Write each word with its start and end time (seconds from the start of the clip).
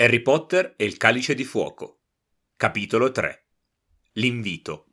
Harry 0.00 0.20
Potter 0.20 0.74
e 0.76 0.84
il 0.84 0.96
calice 0.96 1.34
di 1.34 1.42
fuoco. 1.42 2.02
Capitolo 2.54 3.10
3. 3.10 3.46
L'invito. 4.12 4.86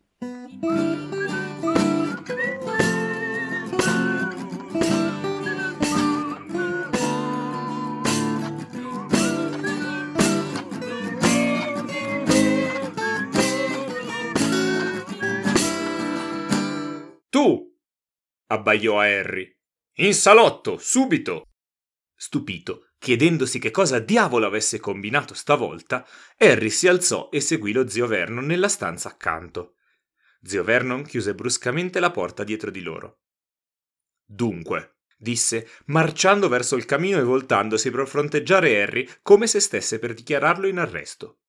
Tu! 17.29 17.77
abbaiò 18.47 18.99
a 18.99 19.03
Harry. 19.03 19.55
In 19.97 20.15
salotto, 20.15 20.79
subito! 20.79 21.49
Stupito, 22.15 22.84
chiedendosi 22.97 23.59
che 23.59 23.71
cosa 23.71 23.99
diavolo 23.99 24.45
avesse 24.45 24.79
combinato 24.79 25.33
stavolta, 25.33 26.05
Harry 26.37 26.69
si 26.69 26.87
alzò 26.87 27.29
e 27.31 27.39
seguì 27.41 27.71
lo 27.71 27.87
zio 27.87 28.07
Vernon 28.07 28.45
nella 28.45 28.67
stanza 28.67 29.09
accanto. 29.09 29.75
Zio 30.41 30.63
Vernon 30.63 31.03
chiuse 31.03 31.33
bruscamente 31.33 31.99
la 31.99 32.11
porta 32.11 32.43
dietro 32.43 32.69
di 32.69 32.81
loro. 32.81 33.21
Dunque, 34.23 34.97
disse, 35.17 35.67
marciando 35.85 36.47
verso 36.47 36.75
il 36.75 36.85
camino 36.85 37.17
e 37.19 37.23
voltandosi 37.23 37.89
per 37.91 38.07
fronteggiare 38.07 38.81
Harry 38.81 39.07
come 39.21 39.47
se 39.47 39.59
stesse 39.59 39.99
per 39.99 40.13
dichiararlo 40.13 40.67
in 40.67 40.77
arresto. 40.77 41.39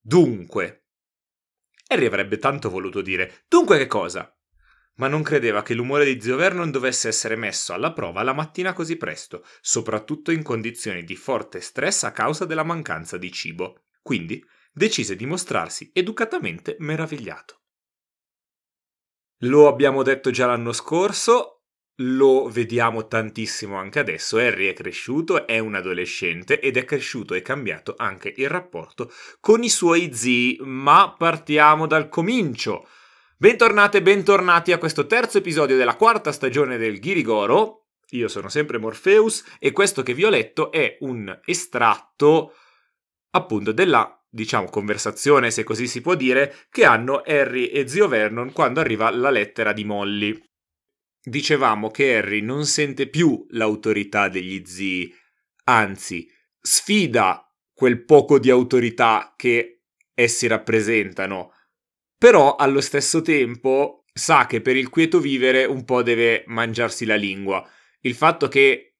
Dunque. 0.00 0.86
Harry 1.88 2.06
avrebbe 2.06 2.38
tanto 2.38 2.68
voluto 2.68 3.00
dire 3.00 3.44
dunque 3.48 3.78
che 3.78 3.86
cosa? 3.86 4.35
Ma 4.96 5.08
non 5.08 5.22
credeva 5.22 5.62
che 5.62 5.74
l'umore 5.74 6.04
di 6.04 6.20
zio 6.20 6.36
Vernon 6.36 6.70
dovesse 6.70 7.08
essere 7.08 7.36
messo 7.36 7.72
alla 7.72 7.92
prova 7.92 8.22
la 8.22 8.32
mattina 8.32 8.72
così 8.72 8.96
presto, 8.96 9.44
soprattutto 9.60 10.30
in 10.30 10.42
condizioni 10.42 11.04
di 11.04 11.16
forte 11.16 11.60
stress 11.60 12.04
a 12.04 12.12
causa 12.12 12.44
della 12.44 12.64
mancanza 12.64 13.16
di 13.16 13.30
cibo. 13.32 13.84
Quindi 14.02 14.44
decise 14.72 15.16
di 15.16 15.26
mostrarsi 15.26 15.90
educatamente 15.92 16.76
meravigliato. 16.78 17.60
Lo 19.40 19.68
abbiamo 19.68 20.02
detto 20.02 20.30
già 20.30 20.46
l'anno 20.46 20.72
scorso, 20.72 21.56
lo 22.00 22.48
vediamo 22.48 23.06
tantissimo 23.06 23.76
anche 23.76 23.98
adesso. 23.98 24.38
Harry 24.38 24.68
è 24.68 24.72
cresciuto, 24.72 25.46
è 25.46 25.58
un 25.58 25.74
adolescente 25.74 26.60
ed 26.60 26.76
è 26.76 26.84
cresciuto 26.84 27.34
e 27.34 27.42
cambiato 27.42 27.94
anche 27.96 28.32
il 28.36 28.48
rapporto 28.48 29.10
con 29.40 29.62
i 29.62 29.68
suoi 29.68 30.12
zii. 30.12 30.58
Ma 30.60 31.14
partiamo 31.16 31.86
dal 31.86 32.08
comincio. 32.08 32.86
Bentornate 33.38 34.00
bentornati 34.00 34.72
a 34.72 34.78
questo 34.78 35.04
terzo 35.04 35.36
episodio 35.36 35.76
della 35.76 35.96
quarta 35.96 36.32
stagione 36.32 36.78
del 36.78 36.98
Ghirigoro. 36.98 37.88
Io 38.12 38.28
sono 38.28 38.48
sempre 38.48 38.78
Morpheus 38.78 39.44
e 39.58 39.72
questo 39.72 40.02
che 40.02 40.14
vi 40.14 40.24
ho 40.24 40.30
letto 40.30 40.72
è 40.72 40.96
un 41.00 41.38
estratto 41.44 42.54
appunto 43.32 43.72
della, 43.72 44.24
diciamo, 44.30 44.70
conversazione, 44.70 45.50
se 45.50 45.64
così 45.64 45.86
si 45.86 46.00
può 46.00 46.14
dire, 46.14 46.66
che 46.70 46.86
hanno 46.86 47.20
Harry 47.26 47.66
e 47.66 47.86
zio 47.86 48.08
Vernon 48.08 48.52
quando 48.52 48.80
arriva 48.80 49.10
la 49.10 49.28
lettera 49.28 49.74
di 49.74 49.84
Molly. 49.84 50.42
Dicevamo 51.22 51.90
che 51.90 52.16
Harry 52.16 52.40
non 52.40 52.64
sente 52.64 53.06
più 53.06 53.44
l'autorità 53.50 54.30
degli 54.30 54.64
zii, 54.64 55.14
anzi, 55.64 56.26
sfida 56.58 57.46
quel 57.74 58.02
poco 58.02 58.38
di 58.38 58.48
autorità 58.48 59.34
che 59.36 59.82
essi 60.14 60.46
rappresentano 60.46 61.50
però 62.18 62.56
allo 62.56 62.80
stesso 62.80 63.22
tempo 63.22 64.04
sa 64.12 64.46
che 64.46 64.60
per 64.60 64.76
il 64.76 64.88
quieto 64.88 65.20
vivere 65.20 65.64
un 65.64 65.84
po' 65.84 66.02
deve 66.02 66.44
mangiarsi 66.46 67.04
la 67.04 67.16
lingua. 67.16 67.68
Il 68.00 68.14
fatto 68.14 68.48
che 68.48 68.96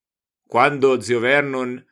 quando 0.47 1.00
zio 1.00 1.19
Vernon 1.19 1.83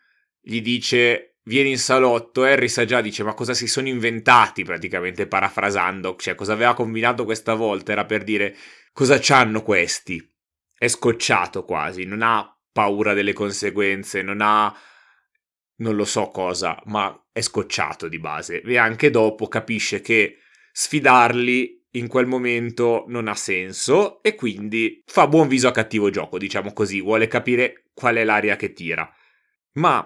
gli 0.41 0.61
dice 0.61 1.39
vieni 1.45 1.71
in 1.71 1.79
salotto, 1.79 2.43
Harry 2.43 2.69
sa 2.69 2.85
già, 2.85 3.01
dice 3.01 3.23
ma 3.23 3.35
cosa 3.35 3.55
si 3.55 3.67
sono 3.67 3.89
inventati 3.89 4.65
praticamente 4.65 5.27
parafrasando, 5.27 6.17
cioè 6.17 6.35
cosa 6.35 6.53
aveva 6.53 6.75
combinato 6.75 7.25
questa 7.25 7.55
volta, 7.55 7.93
era 7.93 8.05
per 8.05 8.25
dire 8.25 8.55
cosa 8.93 9.19
c'hanno 9.21 9.63
questi. 9.63 10.23
È 10.77 10.89
scocciato 10.89 11.65
quasi, 11.65 12.05
non 12.05 12.23
ha 12.23 12.55
paura 12.73 13.15
delle 13.15 13.33
conseguenze, 13.33 14.23
non 14.23 14.41
ha 14.41 14.75
non 15.77 15.97
lo 15.97 16.05
so 16.05 16.29
cosa, 16.29 16.81
ma 16.87 17.27
è 17.33 17.41
scocciato 17.41 18.09
di 18.09 18.19
base. 18.19 18.61
E 18.61 18.77
anche 18.77 19.11
dopo 19.11 19.49
capisce 19.49 20.01
che 20.01 20.39
sfidarli 20.77 21.85
in 21.93 22.09
quel 22.09 22.27
momento 22.27 23.05
non 23.07 23.29
ha 23.29 23.37
senso 23.37 24.21
e 24.23 24.35
quindi 24.35 25.03
fa 25.07 25.29
buon 25.29 25.47
viso 25.47 25.69
a 25.69 25.71
cattivo 25.71 26.11
gioco, 26.11 26.37
diciamo 26.37 26.73
così, 26.73 27.01
vuole 27.01 27.29
capire 27.29 27.85
qual 27.95 28.17
è 28.17 28.25
l'aria 28.25 28.57
che 28.57 28.73
tira. 28.73 29.09
Ma 29.75 30.05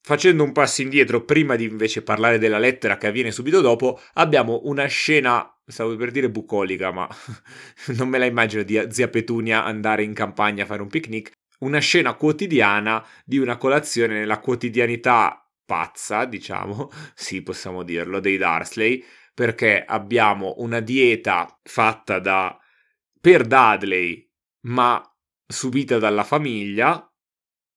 facendo 0.00 0.42
un 0.42 0.50
passo 0.50 0.82
indietro, 0.82 1.24
prima 1.24 1.54
di 1.54 1.64
invece 1.64 2.02
parlare 2.02 2.38
della 2.38 2.58
lettera 2.58 2.96
che 2.96 3.06
avviene 3.06 3.30
subito 3.30 3.60
dopo, 3.60 4.00
abbiamo 4.14 4.62
una 4.64 4.86
scena, 4.86 5.48
stavo 5.64 5.94
per 5.94 6.10
dire 6.10 6.28
bucolica, 6.28 6.90
ma 6.90 7.08
non 7.96 8.08
me 8.08 8.18
la 8.18 8.26
immagino 8.26 8.64
di 8.64 8.84
zia 8.90 9.06
Petunia 9.06 9.64
andare 9.64 10.02
in 10.02 10.14
campagna 10.14 10.64
a 10.64 10.66
fare 10.66 10.82
un 10.82 10.88
picnic, 10.88 11.30
una 11.60 11.78
scena 11.78 12.14
quotidiana 12.14 13.06
di 13.24 13.38
una 13.38 13.56
colazione 13.56 14.14
nella 14.14 14.40
quotidianità 14.40 15.48
pazza, 15.64 16.24
diciamo, 16.24 16.90
sì, 17.14 17.40
possiamo 17.42 17.84
dirlo, 17.84 18.18
dei 18.18 18.36
Darsley, 18.36 19.04
perché 19.34 19.84
abbiamo 19.84 20.54
una 20.58 20.80
dieta 20.80 21.58
fatta 21.62 22.18
da 22.18 22.58
per 23.20 23.46
Dudley, 23.46 24.28
ma 24.62 25.02
subita 25.46 25.98
dalla 25.98 26.24
famiglia 26.24 27.06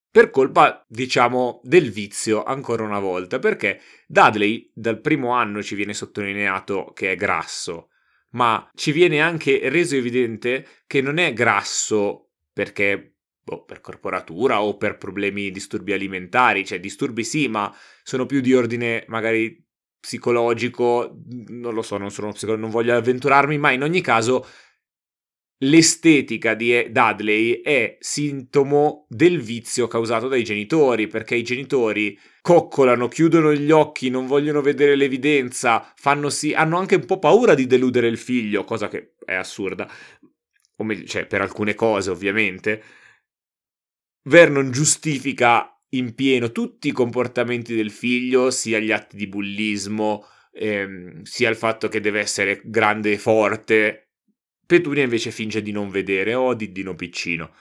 per 0.09 0.29
colpa, 0.29 0.85
diciamo, 0.87 1.59
del 1.63 1.91
vizio 1.91 2.43
ancora 2.43 2.83
una 2.83 2.99
volta, 2.99 3.37
perché 3.37 3.81
Dudley 4.07 4.71
dal 4.73 5.01
primo 5.01 5.31
anno 5.31 5.61
ci 5.61 5.75
viene 5.75 5.93
sottolineato 5.93 6.91
che 6.93 7.11
è 7.11 7.15
grasso, 7.15 7.89
ma 8.29 8.69
ci 8.73 8.91
viene 8.91 9.19
anche 9.19 9.67
reso 9.69 9.95
evidente 9.95 10.65
che 10.87 11.01
non 11.01 11.17
è 11.17 11.33
grasso 11.33 12.31
perché 12.53 13.17
boh, 13.43 13.65
per 13.65 13.81
corporatura 13.81 14.61
o 14.61 14.77
per 14.77 14.97
problemi 14.97 15.51
disturbi 15.51 15.93
alimentari, 15.93 16.65
cioè 16.65 16.79
disturbi 16.79 17.23
sì, 17.23 17.47
ma 17.47 17.73
sono 18.01 18.25
più 18.25 18.39
di 18.41 18.53
ordine 18.53 19.03
magari 19.07 19.64
psicologico, 20.05 21.17
non 21.47 21.73
lo 21.73 21.81
so, 21.81 21.97
non 21.97 22.11
sono 22.11 22.31
psicologo, 22.31 22.61
non 22.61 22.69
voglio 22.69 22.95
avventurarmi, 22.95 23.57
ma 23.57 23.71
in 23.71 23.81
ogni 23.81 24.01
caso 24.01 24.47
l'estetica 25.63 26.53
di 26.53 26.91
Dudley 26.91 27.61
è 27.61 27.97
sintomo 27.99 29.07
del 29.09 29.41
vizio 29.41 29.87
causato 29.87 30.27
dai 30.27 30.43
genitori, 30.43 31.07
perché 31.07 31.33
i 31.33 31.41
genitori 31.41 32.15
coccolano, 32.39 33.07
chiudono 33.07 33.51
gli 33.51 33.71
occhi, 33.71 34.11
non 34.11 34.27
vogliono 34.27 34.61
vedere 34.61 34.95
l'evidenza, 34.95 35.91
fanno 35.95 36.29
sì, 36.29 36.53
hanno 36.53 36.77
anche 36.77 36.95
un 36.95 37.05
po' 37.05 37.17
paura 37.17 37.55
di 37.55 37.65
deludere 37.65 38.07
il 38.07 38.19
figlio, 38.19 38.63
cosa 38.63 38.87
che 38.87 39.15
è 39.25 39.33
assurda, 39.33 39.89
o 40.75 40.83
meglio, 40.83 41.07
cioè 41.07 41.25
per 41.25 41.41
alcune 41.41 41.73
cose 41.73 42.11
ovviamente. 42.11 42.83
Vernon 44.27 44.69
giustifica 44.69 45.74
in 45.97 46.15
pieno 46.15 46.51
tutti 46.51 46.87
i 46.87 46.91
comportamenti 46.91 47.75
del 47.75 47.91
figlio, 47.91 48.51
sia 48.51 48.79
gli 48.79 48.91
atti 48.91 49.15
di 49.15 49.27
bullismo, 49.27 50.25
ehm, 50.51 51.23
sia 51.23 51.49
il 51.49 51.55
fatto 51.55 51.87
che 51.87 51.99
deve 51.99 52.19
essere 52.19 52.61
grande 52.63 53.11
e 53.13 53.17
forte. 53.17 54.09
Petunia 54.65 55.03
invece 55.03 55.31
finge 55.31 55.61
di 55.61 55.71
non 55.71 55.89
vedere, 55.89 56.33
o 56.33 56.47
oh, 56.47 56.53
Diddino 56.53 56.95
piccino. 56.95 57.53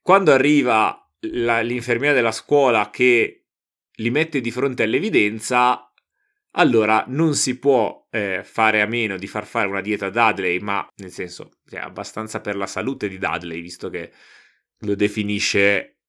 Quando 0.00 0.32
arriva 0.32 0.96
la, 1.20 1.60
l'infermiera 1.60 2.14
della 2.14 2.32
scuola 2.32 2.90
che 2.90 3.44
li 3.96 4.10
mette 4.10 4.40
di 4.40 4.50
fronte 4.50 4.82
all'evidenza, 4.82 5.92
allora 6.52 7.04
non 7.08 7.34
si 7.34 7.58
può 7.58 8.08
eh, 8.10 8.42
fare 8.44 8.80
a 8.82 8.86
meno 8.86 9.16
di 9.16 9.26
far 9.26 9.46
fare 9.46 9.68
una 9.68 9.80
dieta 9.80 10.06
a 10.06 10.10
Dudley, 10.10 10.58
ma 10.58 10.86
nel 10.96 11.10
senso 11.10 11.58
è 11.68 11.76
abbastanza 11.76 12.40
per 12.40 12.56
la 12.56 12.66
salute 12.66 13.08
di 13.08 13.18
Dudley, 13.18 13.60
visto 13.60 13.88
che 13.90 14.12
lo 14.80 14.94
definisce 14.94 16.01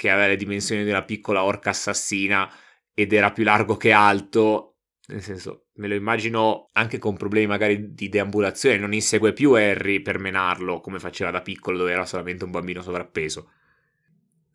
che 0.00 0.08
aveva 0.08 0.28
le 0.28 0.36
dimensioni 0.36 0.82
di 0.82 0.88
una 0.88 1.02
piccola 1.02 1.44
orca 1.44 1.68
assassina 1.68 2.50
ed 2.94 3.12
era 3.12 3.32
più 3.32 3.44
largo 3.44 3.76
che 3.76 3.92
alto, 3.92 4.78
nel 5.08 5.20
senso, 5.20 5.66
me 5.74 5.88
lo 5.88 5.94
immagino 5.94 6.70
anche 6.72 6.98
con 6.98 7.18
problemi 7.18 7.48
magari 7.48 7.92
di 7.92 8.08
deambulazione, 8.08 8.78
non 8.78 8.94
insegue 8.94 9.34
più 9.34 9.52
Harry 9.52 10.00
per 10.00 10.18
menarlo 10.18 10.80
come 10.80 10.98
faceva 10.98 11.30
da 11.30 11.42
piccolo 11.42 11.76
dove 11.76 11.92
era 11.92 12.06
solamente 12.06 12.44
un 12.44 12.50
bambino 12.50 12.80
sovrappeso. 12.80 13.50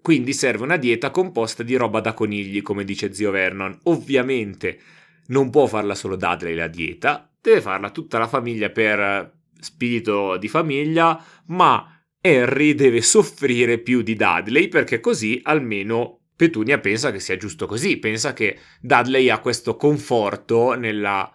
Quindi 0.02 0.34
serve 0.34 0.64
una 0.64 0.78
dieta 0.78 1.12
composta 1.12 1.62
di 1.62 1.76
roba 1.76 2.00
da 2.00 2.16
conigli, 2.16 2.64
come 2.64 2.84
dice 2.84 3.14
zio 3.14 3.30
Vernon. 3.30 3.82
Ovviamente 3.84 4.80
non 5.28 5.52
può 5.52 5.68
farla 5.68 5.94
solo 5.94 6.16
Dudley 6.16 6.56
la 6.56 6.68
dieta, 6.68 7.32
deve 7.40 7.62
farla 7.62 7.92
tutta 7.92 8.18
la 8.18 8.28
famiglia 8.28 8.72
per 8.72 9.32
spirito 9.60 10.38
di 10.38 10.48
famiglia, 10.48 11.24
ma 11.46 11.95
Harry 12.26 12.74
deve 12.74 13.02
soffrire 13.02 13.78
più 13.78 14.02
di 14.02 14.16
Dudley 14.16 14.68
perché 14.68 15.00
così 15.00 15.40
almeno 15.44 16.22
Petunia 16.36 16.80
pensa 16.80 17.12
che 17.12 17.20
sia 17.20 17.38
giusto 17.38 17.66
così, 17.66 17.98
pensa 17.98 18.34
che 18.34 18.60
Dudley 18.82 19.30
ha 19.30 19.40
questo 19.40 19.78
conforto 19.78 20.74
nella, 20.74 21.32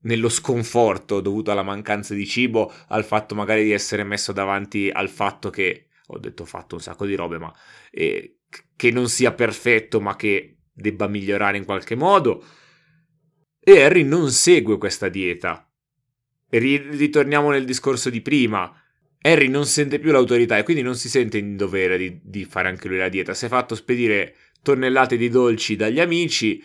nello 0.00 0.28
sconforto 0.28 1.20
dovuto 1.20 1.52
alla 1.52 1.62
mancanza 1.62 2.12
di 2.12 2.26
cibo, 2.26 2.70
al 2.88 3.04
fatto 3.04 3.34
magari 3.34 3.64
di 3.64 3.72
essere 3.72 4.04
messo 4.04 4.32
davanti 4.32 4.90
al 4.92 5.08
fatto 5.08 5.48
che, 5.48 5.86
ho 6.06 6.18
detto 6.18 6.44
fatto 6.44 6.74
un 6.74 6.82
sacco 6.82 7.06
di 7.06 7.14
robe, 7.14 7.38
ma 7.38 7.54
eh, 7.90 8.40
che 8.76 8.90
non 8.90 9.08
sia 9.08 9.32
perfetto, 9.32 10.00
ma 10.00 10.16
che 10.16 10.56
debba 10.70 11.06
migliorare 11.06 11.56
in 11.56 11.64
qualche 11.64 11.94
modo. 11.94 12.44
E 13.58 13.80
Harry 13.80 14.02
non 14.02 14.30
segue 14.30 14.76
questa 14.76 15.08
dieta. 15.08 15.66
Ritorniamo 16.48 17.50
nel 17.50 17.64
discorso 17.64 18.10
di 18.10 18.20
prima. 18.20 18.81
Harry 19.22 19.48
non 19.48 19.66
sente 19.66 19.98
più 19.98 20.10
l'autorità 20.10 20.58
e 20.58 20.64
quindi 20.64 20.82
non 20.82 20.96
si 20.96 21.08
sente 21.08 21.38
in 21.38 21.56
dovere 21.56 21.96
di, 21.96 22.20
di 22.22 22.44
fare 22.44 22.68
anche 22.68 22.88
lui 22.88 22.98
la 22.98 23.08
dieta. 23.08 23.34
Si 23.34 23.46
è 23.46 23.48
fatto 23.48 23.74
spedire 23.74 24.34
tonnellate 24.62 25.16
di 25.16 25.28
dolci 25.28 25.76
dagli 25.76 26.00
amici 26.00 26.62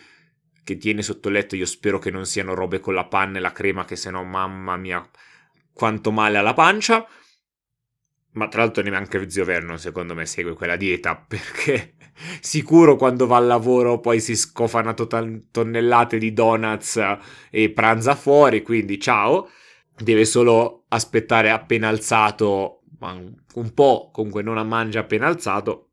che 0.64 0.76
tiene 0.76 1.02
sotto 1.02 1.28
letto. 1.28 1.56
Io 1.56 1.66
spero 1.66 1.98
che 1.98 2.10
non 2.10 2.26
siano 2.26 2.54
robe 2.54 2.80
con 2.80 2.94
la 2.94 3.06
panna 3.06 3.38
e 3.38 3.40
la 3.40 3.52
crema, 3.52 3.84
che 3.84 3.96
se 3.96 4.10
no, 4.10 4.24
mamma 4.24 4.76
mia, 4.76 5.08
quanto 5.72 6.10
male 6.10 6.36
alla 6.36 6.52
pancia. 6.52 7.06
Ma 8.32 8.48
tra 8.48 8.62
l'altro 8.62 8.82
neanche 8.82 9.30
zio 9.30 9.44
Vernon, 9.44 9.78
secondo 9.78 10.14
me, 10.14 10.26
segue 10.26 10.54
quella 10.54 10.76
dieta 10.76 11.14
perché 11.26 11.94
sicuro 12.40 12.96
quando 12.96 13.26
va 13.26 13.36
al 13.36 13.46
lavoro 13.46 14.00
poi 14.00 14.20
si 14.20 14.36
scofana 14.36 14.92
total- 14.92 15.46
tonnellate 15.50 16.18
di 16.18 16.32
donuts 16.32 17.00
e 17.50 17.70
pranza 17.70 18.14
fuori. 18.16 18.62
Quindi 18.62 19.00
ciao, 19.00 19.48
deve 19.98 20.24
solo 20.24 20.84
aspettare 20.88 21.50
appena 21.50 21.88
alzato, 21.88 22.82
un 23.00 23.74
po', 23.74 24.10
comunque 24.12 24.42
non 24.42 24.66
mangia 24.66 25.00
appena 25.00 25.26
alzato 25.26 25.88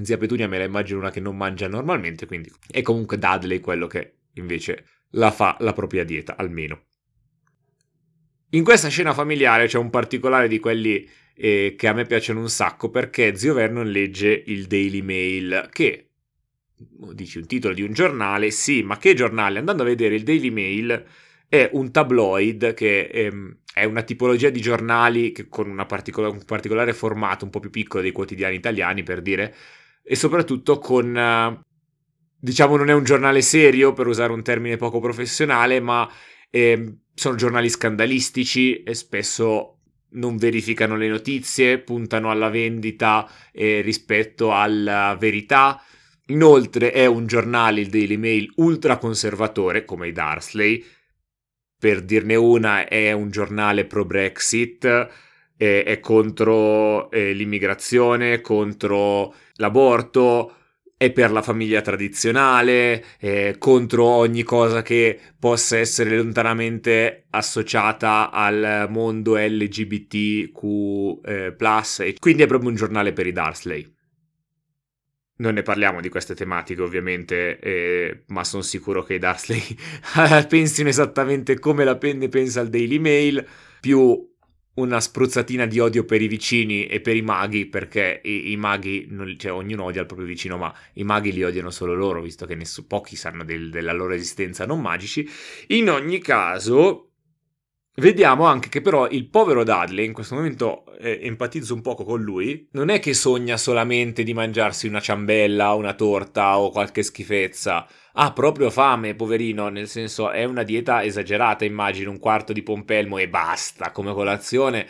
Zia 0.00 0.16
Petunia 0.16 0.48
me 0.48 0.58
la 0.58 0.64
immagino 0.64 0.98
una 0.98 1.10
che 1.10 1.20
non 1.20 1.36
mangia 1.36 1.68
normalmente, 1.68 2.24
quindi 2.24 2.50
è 2.70 2.80
comunque 2.80 3.18
Dudley 3.18 3.60
quello 3.60 3.86
che 3.86 4.20
invece 4.34 4.86
la 5.10 5.30
fa 5.30 5.56
la 5.60 5.74
propria 5.74 6.04
dieta, 6.04 6.36
almeno. 6.36 6.84
In 8.50 8.64
questa 8.64 8.88
scena 8.88 9.12
familiare 9.12 9.66
c'è 9.66 9.78
un 9.78 9.90
particolare 9.90 10.48
di 10.48 10.58
quelli 10.58 11.08
eh, 11.34 11.74
che 11.76 11.88
a 11.88 11.92
me 11.92 12.06
piacciono 12.06 12.40
un 12.40 12.48
sacco 12.48 12.90
perché 12.90 13.36
zio 13.36 13.52
Vernon 13.52 13.90
legge 13.90 14.42
il 14.46 14.66
Daily 14.66 15.02
Mail, 15.02 15.68
che 15.70 16.08
dici 17.12 17.38
un 17.38 17.46
titolo 17.46 17.74
di 17.74 17.82
un 17.82 17.92
giornale, 17.92 18.50
sì, 18.50 18.82
ma 18.82 18.96
che 18.96 19.14
giornale? 19.14 19.58
Andando 19.58 19.82
a 19.82 19.86
vedere 19.86 20.14
il 20.14 20.22
Daily 20.22 20.50
Mail 20.50 21.04
è 21.52 21.68
un 21.74 21.90
tabloid 21.90 22.72
che 22.72 23.10
ehm, 23.12 23.58
è 23.74 23.84
una 23.84 24.00
tipologia 24.00 24.48
di 24.48 24.62
giornali 24.62 25.34
con 25.50 25.84
particola- 25.86 26.30
un 26.30 26.42
particolare 26.46 26.94
formato 26.94 27.44
un 27.44 27.50
po' 27.50 27.60
più 27.60 27.68
piccolo 27.68 28.02
dei 28.02 28.10
quotidiani 28.10 28.54
italiani, 28.54 29.02
per 29.02 29.20
dire, 29.20 29.54
e 30.02 30.16
soprattutto 30.16 30.78
con, 30.78 31.14
eh, 31.14 31.60
diciamo, 32.38 32.76
non 32.76 32.88
è 32.88 32.94
un 32.94 33.04
giornale 33.04 33.42
serio, 33.42 33.92
per 33.92 34.06
usare 34.06 34.32
un 34.32 34.42
termine 34.42 34.78
poco 34.78 34.98
professionale, 34.98 35.78
ma 35.78 36.10
eh, 36.48 37.00
sono 37.12 37.36
giornali 37.36 37.68
scandalistici 37.68 38.82
e 38.82 38.94
spesso 38.94 39.80
non 40.12 40.38
verificano 40.38 40.96
le 40.96 41.08
notizie, 41.08 41.80
puntano 41.80 42.30
alla 42.30 42.48
vendita 42.48 43.30
eh, 43.52 43.82
rispetto 43.82 44.54
alla 44.54 45.14
verità. 45.20 45.82
Inoltre 46.28 46.92
è 46.92 47.04
un 47.04 47.26
giornale, 47.26 47.82
il 47.82 47.90
Daily 47.90 48.16
Mail, 48.16 48.50
ultraconservatore, 48.56 49.84
come 49.84 50.08
i 50.08 50.12
Darsley. 50.12 50.82
Per 51.82 52.00
dirne 52.02 52.36
una, 52.36 52.86
è 52.86 53.10
un 53.10 53.28
giornale 53.28 53.86
pro-Brexit, 53.86 54.84
eh, 55.56 55.82
è 55.82 55.98
contro 55.98 57.10
eh, 57.10 57.32
l'immigrazione, 57.32 58.40
contro 58.40 59.34
l'aborto, 59.54 60.54
è 60.96 61.10
per 61.10 61.32
la 61.32 61.42
famiglia 61.42 61.80
tradizionale, 61.80 63.02
è 63.18 63.56
contro 63.58 64.04
ogni 64.04 64.44
cosa 64.44 64.82
che 64.82 65.18
possa 65.36 65.76
essere 65.76 66.16
lontanamente 66.16 67.24
associata 67.30 68.30
al 68.30 68.86
mondo 68.88 69.34
LGBTQ+, 69.36 71.20
eh, 71.24 71.56
quindi 72.20 72.42
è 72.44 72.46
proprio 72.46 72.70
un 72.70 72.76
giornale 72.76 73.12
per 73.12 73.26
i 73.26 73.32
Darsley. 73.32 73.92
Non 75.42 75.54
ne 75.54 75.62
parliamo 75.62 76.00
di 76.00 76.08
queste 76.08 76.36
tematiche 76.36 76.82
ovviamente, 76.82 77.58
eh, 77.58 78.22
ma 78.28 78.44
sono 78.44 78.62
sicuro 78.62 79.02
che 79.02 79.14
i 79.14 79.18
Darsley 79.18 79.60
pensino 80.48 80.88
esattamente 80.88 81.58
come 81.58 81.82
la 81.82 81.96
penne 81.96 82.28
pensa 82.28 82.60
il 82.60 82.68
Daily 82.68 82.98
Mail, 82.98 83.44
più 83.80 84.30
una 84.74 85.00
spruzzatina 85.00 85.66
di 85.66 85.80
odio 85.80 86.04
per 86.04 86.22
i 86.22 86.28
vicini 86.28 86.86
e 86.86 87.00
per 87.00 87.16
i 87.16 87.22
maghi, 87.22 87.66
perché 87.66 88.20
i, 88.22 88.52
i 88.52 88.56
maghi, 88.56 89.06
non, 89.10 89.34
cioè 89.36 89.52
ognuno 89.52 89.82
odia 89.82 90.02
il 90.02 90.06
proprio 90.06 90.28
vicino, 90.28 90.56
ma 90.56 90.72
i 90.94 91.02
maghi 91.02 91.32
li 91.32 91.42
odiano 91.42 91.70
solo 91.70 91.94
loro, 91.94 92.22
visto 92.22 92.46
che 92.46 92.54
nessuno, 92.54 92.86
pochi 92.86 93.16
sanno 93.16 93.42
del, 93.42 93.68
della 93.68 93.92
loro 93.92 94.14
esistenza 94.14 94.64
non 94.64 94.80
magici. 94.80 95.28
In 95.68 95.90
ogni 95.90 96.20
caso, 96.20 97.11
Vediamo 97.94 98.46
anche 98.46 98.70
che 98.70 98.80
però 98.80 99.06
il 99.06 99.28
povero 99.28 99.64
Dudley, 99.64 100.06
in 100.06 100.14
questo 100.14 100.34
momento 100.34 100.96
eh, 100.96 101.20
empatizzo 101.24 101.74
un 101.74 101.82
poco 101.82 102.04
con 102.04 102.22
lui, 102.22 102.66
non 102.72 102.88
è 102.88 102.98
che 102.98 103.12
sogna 103.12 103.58
solamente 103.58 104.22
di 104.22 104.32
mangiarsi 104.32 104.86
una 104.86 105.00
ciambella, 105.00 105.74
una 105.74 105.92
torta 105.92 106.58
o 106.58 106.70
qualche 106.70 107.02
schifezza. 107.02 107.86
Ha 108.14 108.32
proprio 108.32 108.70
fame, 108.70 109.14
poverino, 109.14 109.68
nel 109.68 109.88
senso 109.88 110.30
è 110.30 110.44
una 110.44 110.62
dieta 110.62 111.04
esagerata, 111.04 111.66
immagino, 111.66 112.10
un 112.10 112.18
quarto 112.18 112.54
di 112.54 112.62
pompelmo 112.62 113.18
e 113.18 113.28
basta 113.28 113.90
come 113.90 114.14
colazione. 114.14 114.88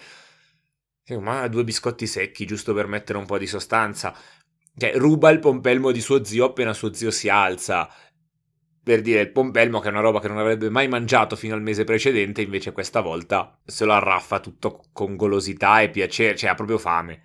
Ma 1.19 1.49
due 1.49 1.64
biscotti 1.64 2.06
secchi, 2.06 2.46
giusto 2.46 2.72
per 2.72 2.87
mettere 2.87 3.19
un 3.19 3.26
po' 3.26 3.37
di 3.37 3.49
sostanza. 3.49 4.14
Cioè, 4.76 4.96
ruba 4.96 5.28
il 5.31 5.40
pompelmo 5.40 5.90
di 5.90 6.00
suo 6.00 6.25
zio 6.25 6.44
appena 6.46 6.72
suo 6.72 6.94
zio 6.94 7.10
si 7.10 7.28
alza 7.28 7.93
per 8.82 9.00
dire 9.00 9.20
il 9.20 9.31
pompelmo 9.31 9.79
che 9.79 9.88
è 9.88 9.90
una 9.90 10.00
roba 10.00 10.20
che 10.20 10.29
non 10.29 10.38
avrebbe 10.38 10.69
mai 10.69 10.88
mangiato 10.88 11.37
fino 11.37 11.55
al 11.55 11.62
mese 11.62 11.84
precedente, 11.84 12.43
invece 12.43 12.73
questa 12.73 13.00
volta 13.00 13.58
se 13.64 13.84
lo 13.84 13.93
arraffa 13.93 14.40
tutto 14.40 14.84
con 14.93 15.17
golosità 15.17 15.81
e 15.81 15.90
piacere, 15.90 16.37
cioè 16.37 16.50
ha 16.50 16.55
proprio 16.55 16.79
fame. 16.79 17.23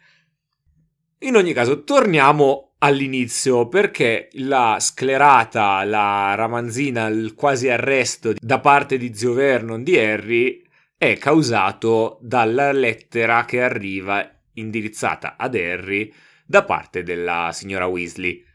In 1.19 1.35
ogni 1.35 1.53
caso, 1.53 1.83
torniamo 1.83 2.73
all'inizio 2.79 3.67
perché 3.67 4.29
la 4.33 4.77
sclerata, 4.79 5.83
la 5.83 6.35
ramanzina, 6.35 7.07
il 7.07 7.33
quasi 7.33 7.69
arresto 7.69 8.33
da 8.39 8.59
parte 8.59 8.97
di 8.97 9.15
zio 9.15 9.33
Vernon 9.33 9.83
di 9.83 9.97
Harry 9.97 10.61
è 10.95 11.17
causato 11.17 12.19
dalla 12.21 12.71
lettera 12.71 13.45
che 13.45 13.61
arriva 13.61 14.29
indirizzata 14.53 15.35
ad 15.37 15.55
Harry 15.55 16.13
da 16.45 16.63
parte 16.63 17.03
della 17.03 17.49
signora 17.51 17.87
Weasley. 17.87 18.45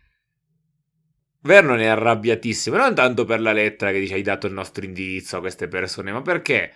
Vernon 1.43 1.81
è 1.81 1.87
arrabbiatissimo, 1.87 2.77
non 2.77 2.94
tanto 2.94 3.25
per 3.25 3.41
la 3.41 3.53
lettera 3.53 3.91
che 3.91 3.99
dice 3.99 4.15
hai 4.15 4.23
dato 4.23 4.47
il 4.47 4.53
nostro 4.53 4.85
indirizzo 4.85 5.37
a 5.37 5.41
queste 5.41 5.67
persone, 5.67 6.12
ma 6.12 6.23
perché 6.23 6.73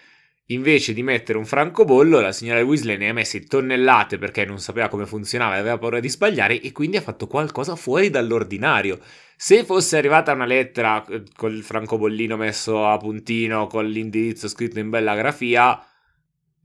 invece 0.47 0.93
di 0.93 1.03
mettere 1.03 1.39
un 1.39 1.47
francobollo, 1.47 2.21
la 2.21 2.33
signora 2.33 2.65
Weasley 2.65 2.97
ne 2.97 3.09
ha 3.09 3.13
messi 3.13 3.47
tonnellate 3.47 4.19
perché 4.19 4.45
non 4.45 4.59
sapeva 4.59 4.89
come 4.89 5.07
funzionava 5.07 5.57
e 5.57 5.59
aveva 5.59 5.79
paura 5.79 6.01
di 6.01 6.09
sbagliare 6.09 6.61
e 6.61 6.73
quindi 6.73 6.97
ha 6.97 7.01
fatto 7.01 7.29
qualcosa 7.29 7.77
fuori 7.77 8.11
dall'ordinario. 8.11 8.99
Se 9.37 9.65
fosse 9.65 9.99
arrivata 9.99 10.33
una 10.33 10.47
lettera 10.47 11.05
eh, 11.07 11.23
col 11.37 11.63
francobollino 11.63 12.37
messo 12.37 12.87
a 12.87 12.97
puntino, 12.97 13.69
con 13.69 13.87
l'indirizzo 13.87 14.49
scritto 14.49 14.81
in 14.81 14.91
bella 14.91 15.15
grafia, 15.15 15.81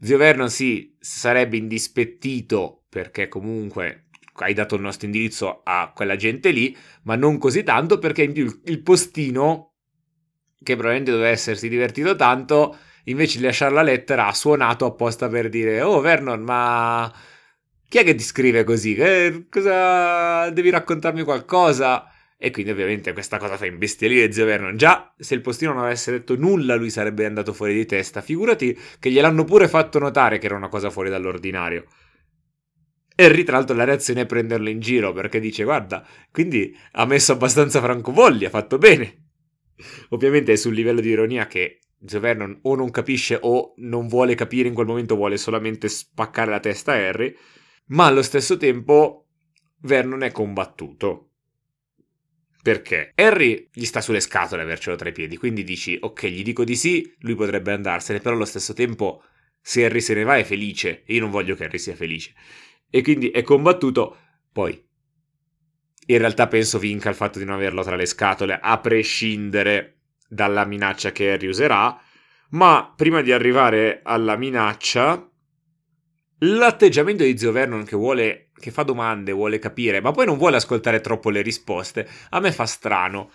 zio 0.01 0.17
Vernon 0.17 0.50
sì, 0.50 0.96
sarebbe 1.00 1.58
indispettito 1.58 2.84
perché 2.89 3.27
comunque 3.27 4.05
hai 4.35 4.53
dato 4.53 4.75
il 4.75 4.81
nostro 4.81 5.05
indirizzo 5.05 5.61
a 5.63 5.91
quella 5.93 6.15
gente 6.15 6.51
lì, 6.51 6.75
ma 7.03 7.15
non 7.15 7.38
così 7.38 7.63
tanto 7.63 8.00
perché 8.00 8.23
in 8.23 8.33
più 8.33 8.61
il 8.65 8.81
postino, 8.81 9.73
che 10.63 10.73
probabilmente 10.73 11.11
doveva 11.11 11.29
essersi 11.29 11.69
divertito 11.69 12.15
tanto, 12.15 12.77
invece 13.05 13.39
di 13.39 13.45
lasciare 13.45 13.73
la 13.73 13.81
lettera 13.81 14.27
ha 14.27 14.33
suonato 14.33 14.85
apposta 14.85 15.27
per 15.27 15.50
dire 15.50 15.81
oh 15.81 16.00
Vernon 16.01 16.41
ma 16.41 17.11
chi 17.91 17.97
è 17.97 18.03
che 18.05 18.15
ti 18.15 18.23
scrive 18.23 18.63
così? 18.63 18.95
Eh, 18.95 19.47
cosa 19.50 20.50
devi 20.50 20.69
raccontarmi 20.69 21.23
qualcosa? 21.23 22.09
E 22.38 22.50
quindi 22.50 22.71
ovviamente 22.71 23.11
questa 23.11 23.38
cosa 23.38 23.57
fa 23.57 23.65
imbestialire 23.65 24.31
zio 24.31 24.45
Vernon. 24.45 24.77
Già, 24.77 25.13
se 25.17 25.35
il 25.35 25.41
postino 25.41 25.73
non 25.73 25.83
avesse 25.83 26.11
detto 26.11 26.38
nulla, 26.38 26.75
lui 26.75 26.89
sarebbe 26.89 27.25
andato 27.25 27.51
fuori 27.51 27.73
di 27.73 27.85
testa. 27.85 28.21
Figurati 28.21 28.79
che 28.97 29.11
gliel'hanno 29.11 29.43
pure 29.43 29.67
fatto 29.67 30.00
notare 30.00 30.38
che 30.38 30.45
era 30.45 30.55
una 30.55 30.69
cosa 30.69 30.89
fuori 30.89 31.09
dall'ordinario. 31.09 31.85
Harry, 33.15 33.44
tra 33.44 33.58
l'altro, 33.58 33.75
la 33.75 33.84
reazione 33.84 34.22
è 34.22 34.25
prenderlo 34.25 34.70
in 34.70 34.80
giro 34.80 35.13
perché 35.13 35.39
dice: 35.39 35.63
Guarda, 35.63 36.06
quindi 36.32 36.75
ha 36.94 37.06
messo 37.06 37.34
abbastanza 37.34 37.82
francobolli, 37.82 38.46
ha 38.46 38.50
fatto 38.50 38.77
bene. 38.77 39.30
Ovviamente 40.10 40.53
è 40.53 40.56
sul 40.56 40.74
livello 40.74 41.01
di 41.01 41.10
ironia 41.10 41.48
che 41.48 41.80
Zio 42.06 42.22
o 42.63 42.75
non 42.75 42.89
capisce 42.89 43.38
o 43.41 43.74
non 43.77 44.08
vuole 44.08 44.36
capire 44.36 44.68
in 44.68 44.74
quel 44.74 44.88
momento, 44.88 45.15
vuole 45.15 45.38
solamente 45.38 45.88
spaccare 45.88 46.50
la 46.50 46.60
testa 46.60 46.94
a 46.94 46.96
Harry. 46.96 47.36
Ma 47.88 48.06
allo 48.06 48.22
stesso 48.22 48.58
tempo, 48.58 49.27
Vernon 49.82 50.24
è 50.24 50.32
combattuto. 50.32 51.27
Perché? 52.62 53.12
Harry 53.15 53.70
gli 53.74 53.86
sta 53.86 54.01
sulle 54.01 54.20
scatole 54.20 54.62
avercelo 54.62 54.96
tra 54.96 55.10
i 55.10 55.13
piedi, 55.13 55.36
quindi 55.36 55.63
dici, 55.63 55.98
ok, 56.00 56.27
gli 56.27 56.44
dico 56.44 56.63
di 56.63 56.75
sì, 56.75 57.12
lui 57.20 57.36
potrebbe 57.36 57.72
andarsene, 57.72 58.20
però 58.20 58.36
allo 58.36 58.46
stesso 58.46 58.74
tempo, 58.74 59.24
se 59.60 59.84
Harry 59.84 60.00
se 60.00 60.13
ne 60.13 60.24
va 60.24 60.38
è 60.38 60.44
felice, 60.44 61.03
e 61.06 61.15
io 61.15 61.22
non 61.22 61.32
voglio 61.32 61.56
che 61.56 61.65
Harry 61.65 61.80
sia 61.80 61.96
felice 61.96 62.34
e 62.91 63.01
quindi 63.01 63.31
è 63.31 63.41
combattuto. 63.41 64.17
Poi, 64.51 64.79
in 66.05 66.17
realtà 66.19 66.48
penso 66.48 66.77
vinca 66.77 67.10
il 67.10 67.15
fatto 67.15 67.39
di 67.39 67.45
non 67.45 67.55
averlo 67.55 67.81
tra 67.81 67.95
le 67.95 68.05
scatole, 68.05 68.60
a 68.62 68.77
prescindere 68.77 70.01
dalla 70.27 70.65
minaccia 70.65 71.12
che 71.12 71.31
Harry 71.31 71.48
userà. 71.48 72.00
Ma 72.50 72.93
prima 72.95 73.21
di 73.21 73.31
arrivare 73.31 74.01
alla 74.03 74.36
minaccia, 74.36 75.31
L'atteggiamento 76.43 77.24
di 77.24 77.38
zio 77.38 77.51
Vernon 77.51 77.83
che 77.83 77.95
vuole, 77.95 78.50
che 78.60 78.71
fa 78.71 78.81
domande, 78.81 79.31
vuole 79.31 79.60
capire, 79.60 80.01
ma 80.01 80.12
poi 80.12 80.25
non 80.25 80.39
vuole 80.39 80.55
ascoltare 80.55 81.00
troppo 81.00 81.29
le 81.29 81.43
risposte, 81.43 82.07
a 82.31 82.39
me 82.39 82.51
fa 82.51 82.65
strano. 82.65 83.29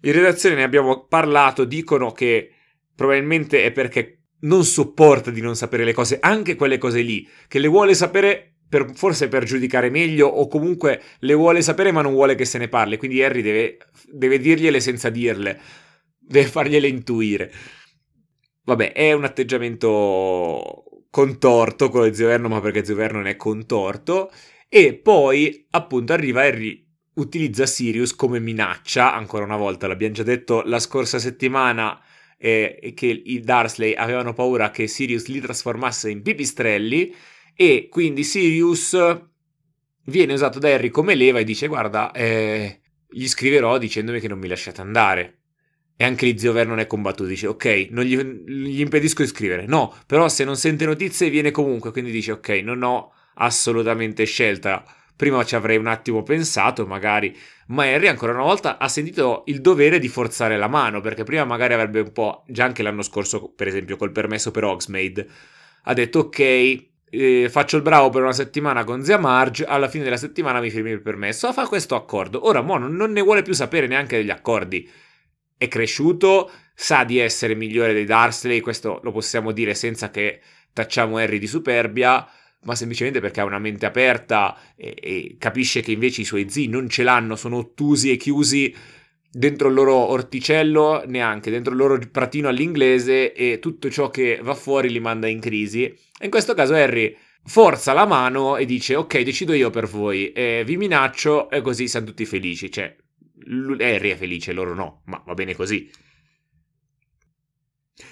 In 0.00 0.12
redazione 0.12 0.56
ne 0.56 0.64
abbiamo 0.64 1.06
parlato, 1.06 1.64
dicono 1.64 2.10
che 2.10 2.52
probabilmente 2.96 3.62
è 3.62 3.70
perché 3.70 4.22
non 4.40 4.64
sopporta 4.64 5.30
di 5.30 5.40
non 5.40 5.54
sapere 5.54 5.84
le 5.84 5.92
cose, 5.92 6.18
anche 6.20 6.56
quelle 6.56 6.78
cose 6.78 7.00
lì, 7.00 7.28
che 7.46 7.60
le 7.60 7.68
vuole 7.68 7.94
sapere 7.94 8.47
per, 8.68 8.90
forse 8.94 9.28
per 9.28 9.44
giudicare 9.44 9.90
meglio 9.90 10.26
o 10.26 10.46
comunque 10.46 11.02
le 11.20 11.34
vuole 11.34 11.62
sapere 11.62 11.92
ma 11.92 12.02
non 12.02 12.12
vuole 12.12 12.34
che 12.34 12.44
se 12.44 12.58
ne 12.58 12.68
parli, 12.68 12.96
quindi 12.96 13.22
Harry 13.22 13.42
deve, 13.42 13.78
deve 14.10 14.38
dirgliele 14.38 14.80
senza 14.80 15.08
dirle, 15.10 15.60
deve 16.18 16.46
fargliele 16.46 16.88
intuire. 16.88 17.52
Vabbè, 18.64 18.92
è 18.92 19.12
un 19.12 19.24
atteggiamento 19.24 20.84
contorto 21.10 21.88
di 22.04 22.14
Zio 22.14 22.26
Vernon, 22.26 22.50
ma 22.50 22.60
perché 22.60 22.84
Zio 22.84 22.94
Vernon 22.94 23.26
è 23.26 23.36
contorto. 23.36 24.30
E 24.68 24.94
poi, 24.94 25.66
appunto, 25.70 26.12
arriva 26.12 26.42
Harry, 26.42 26.86
utilizza 27.14 27.64
Sirius 27.64 28.14
come 28.14 28.40
minaccia, 28.40 29.14
ancora 29.14 29.44
una 29.44 29.56
volta, 29.56 29.86
l'abbiamo 29.86 30.14
già 30.14 30.22
detto 30.22 30.62
la 30.66 30.78
scorsa 30.78 31.18
settimana, 31.18 31.98
eh, 32.36 32.92
che 32.94 33.06
i 33.06 33.40
Dursley 33.40 33.94
avevano 33.94 34.32
paura 34.32 34.70
che 34.70 34.86
Sirius 34.86 35.26
li 35.26 35.40
trasformasse 35.40 36.10
in 36.10 36.22
pipistrelli, 36.22 37.14
e 37.60 37.88
quindi 37.90 38.22
Sirius 38.22 38.96
viene 40.04 40.32
usato 40.32 40.60
da 40.60 40.68
Harry 40.68 40.90
come 40.90 41.16
leva 41.16 41.40
e 41.40 41.44
dice, 41.44 41.66
guarda, 41.66 42.12
eh, 42.12 42.82
gli 43.10 43.26
scriverò 43.26 43.78
dicendomi 43.78 44.20
che 44.20 44.28
non 44.28 44.38
mi 44.38 44.46
lasciate 44.46 44.80
andare. 44.80 45.38
E 45.96 46.04
anche 46.04 46.26
lì 46.26 46.38
zio 46.38 46.52
Vernon 46.52 46.78
è 46.78 46.86
combattuto, 46.86 47.28
dice 47.28 47.48
ok, 47.48 47.88
non 47.90 48.04
gli, 48.04 48.16
gli, 48.16 48.78
impedisco 48.78 49.22
di 49.22 49.28
scrivere. 49.28 49.66
No, 49.66 49.92
però 50.06 50.28
se 50.28 50.44
non 50.44 50.56
sente 50.56 50.86
notizie 50.86 51.30
viene 51.30 51.50
comunque, 51.50 51.90
quindi 51.90 52.12
dice 52.12 52.30
ok, 52.30 52.48
non 52.62 52.80
ho 52.84 53.12
assolutamente 53.34 54.22
scelta. 54.22 54.84
Prima 55.16 55.44
ci 55.44 55.56
avrei 55.56 55.78
un 55.78 55.88
attimo 55.88 56.22
pensato, 56.22 56.86
magari, 56.86 57.36
ma 57.68 57.82
Harry 57.86 58.06
ancora 58.06 58.34
una 58.34 58.44
volta 58.44 58.78
ha 58.78 58.88
sentito 58.88 59.42
il 59.46 59.60
dovere 59.60 59.98
di 59.98 60.06
forzare 60.06 60.56
la 60.56 60.68
mano, 60.68 61.00
perché 61.00 61.24
prima 61.24 61.44
magari 61.44 61.74
avrebbe 61.74 61.98
un 61.98 62.12
po', 62.12 62.44
già 62.46 62.62
anche 62.62 62.84
l'anno 62.84 63.02
scorso, 63.02 63.48
per 63.48 63.66
esempio, 63.66 63.96
col 63.96 64.12
permesso 64.12 64.52
per 64.52 64.62
Hogsmeade, 64.62 65.28
ha 65.82 65.92
detto 65.92 66.20
ok, 66.20 66.87
eh, 67.10 67.48
faccio 67.50 67.76
il 67.76 67.82
bravo 67.82 68.10
per 68.10 68.22
una 68.22 68.32
settimana 68.32 68.84
con 68.84 69.02
zia 69.02 69.18
Marge, 69.18 69.64
alla 69.64 69.88
fine 69.88 70.04
della 70.04 70.16
settimana 70.16 70.60
mi 70.60 70.70
firmi 70.70 70.90
il 70.90 71.02
permesso, 71.02 71.52
fa 71.52 71.66
questo 71.66 71.94
accordo. 71.94 72.46
Ora 72.46 72.60
Mo 72.60 72.76
non, 72.78 73.12
ne 73.12 73.20
vuole 73.20 73.42
più 73.42 73.52
sapere 73.52 73.86
neanche 73.86 74.16
degli 74.16 74.30
accordi. 74.30 74.88
È 75.56 75.68
cresciuto, 75.68 76.50
sa 76.74 77.04
di 77.04 77.18
essere 77.18 77.54
migliore 77.54 77.92
dei 77.92 78.04
Dursley, 78.04 78.60
questo 78.60 79.00
lo 79.02 79.12
possiamo 79.12 79.52
dire 79.52 79.74
senza 79.74 80.10
che 80.10 80.40
tacciamo 80.72 81.16
Harry 81.16 81.38
di 81.38 81.46
superbia, 81.46 82.26
ma 82.62 82.74
semplicemente 82.74 83.20
perché 83.20 83.40
ha 83.40 83.44
una 83.44 83.58
mente 83.58 83.86
aperta 83.86 84.56
e, 84.76 84.94
e 85.00 85.36
capisce 85.38 85.80
che 85.80 85.92
invece 85.92 86.20
i 86.20 86.24
suoi 86.24 86.48
zii 86.48 86.68
non 86.68 86.88
ce 86.88 87.02
l'hanno, 87.02 87.36
sono 87.36 87.56
ottusi 87.56 88.10
e 88.10 88.16
chiusi 88.16 88.74
dentro 89.30 89.68
il 89.68 89.74
loro 89.74 89.94
orticello, 89.94 91.04
neanche 91.06 91.50
dentro 91.50 91.72
il 91.72 91.78
loro 91.78 91.98
pratino 92.10 92.48
all'inglese 92.48 93.32
e 93.32 93.58
tutto 93.58 93.90
ciò 93.90 94.10
che 94.10 94.40
va 94.42 94.54
fuori 94.54 94.90
li 94.90 95.00
manda 95.00 95.26
in 95.26 95.40
crisi. 95.40 95.84
E 95.84 96.24
in 96.24 96.30
questo 96.30 96.54
caso 96.54 96.74
Harry 96.74 97.14
forza 97.44 97.92
la 97.92 98.06
mano 98.06 98.56
e 98.56 98.64
dice 98.64 98.94
ok 98.94 99.20
decido 99.20 99.52
io 99.52 99.70
per 99.70 99.86
voi, 99.86 100.32
eh, 100.32 100.62
vi 100.66 100.76
minaccio 100.76 101.50
e 101.50 101.60
così 101.60 101.88
siamo 101.88 102.06
tutti 102.06 102.24
felici, 102.26 102.70
cioè 102.70 102.94
Harry 103.78 104.10
è 104.10 104.16
felice, 104.16 104.52
loro 104.52 104.74
no, 104.74 105.02
ma 105.06 105.22
va 105.24 105.34
bene 105.34 105.54
così. 105.54 105.90